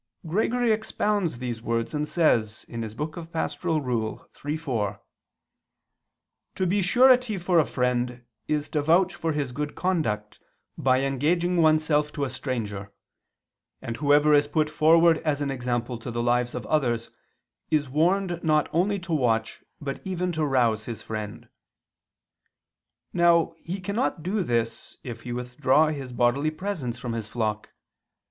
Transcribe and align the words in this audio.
Gregory 0.25 0.71
expounds 0.71 1.37
these 1.37 1.61
words 1.61 1.93
and 1.93 2.07
says 2.09 2.65
(Pastor. 2.67 3.69
iii, 4.47 4.57
4): 4.57 5.01
"To 6.55 6.65
be 6.65 6.81
surety 6.81 7.37
for 7.37 7.59
a 7.59 7.65
friend, 7.67 8.23
is 8.47 8.67
to 8.69 8.81
vouch 8.81 9.13
for 9.13 9.31
his 9.31 9.51
good 9.51 9.75
conduct 9.75 10.39
by 10.75 11.01
engaging 11.01 11.57
oneself 11.57 12.11
to 12.13 12.23
a 12.25 12.31
stranger. 12.31 12.91
And 13.79 13.97
whoever 13.97 14.33
is 14.33 14.47
put 14.47 14.71
forward 14.71 15.19
as 15.19 15.39
an 15.39 15.51
example 15.51 15.99
to 15.99 16.09
the 16.09 16.23
lives 16.23 16.55
of 16.55 16.65
others, 16.65 17.11
is 17.69 17.87
warned 17.87 18.43
not 18.43 18.69
only 18.73 18.97
to 19.01 19.13
watch 19.13 19.63
but 19.79 20.01
even 20.03 20.31
to 20.31 20.43
rouse 20.43 20.85
his 20.85 21.03
friend." 21.03 21.47
Now 23.13 23.53
he 23.61 23.79
cannot 23.79 24.23
do 24.23 24.41
this 24.41 24.97
if 25.03 25.21
he 25.21 25.31
withdraw 25.31 25.89
his 25.89 26.11
bodily 26.11 26.49
presence 26.49 26.97
from 26.97 27.13
his 27.13 27.27
flock. 27.27 27.69